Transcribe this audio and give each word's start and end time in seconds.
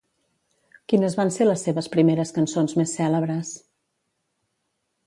Quines 0.93 1.17
van 1.19 1.33
ser 1.35 1.47
les 1.49 1.67
seves 1.67 1.91
primeres 1.97 2.35
cançons 2.39 2.77
més 2.81 2.99
cèlebres? 2.99 3.55